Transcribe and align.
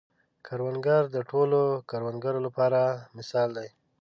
کروندګر 0.47 1.03
د 1.15 1.17
ټولو 1.31 1.61
کروندګرو 1.89 2.39
لپاره 2.47 2.81
مثال 3.17 3.49
دی 3.57 3.69